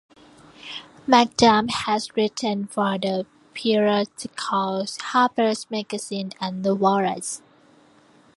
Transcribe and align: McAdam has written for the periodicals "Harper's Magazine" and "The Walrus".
McAdam 1.07 1.69
has 1.69 2.17
written 2.17 2.65
for 2.65 2.97
the 2.97 3.27
periodicals 3.53 4.97
"Harper's 4.97 5.69
Magazine" 5.69 6.31
and 6.41 6.63
"The 6.65 6.73
Walrus". 6.73 7.43